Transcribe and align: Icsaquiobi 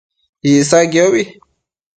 Icsaquiobi 0.51 1.23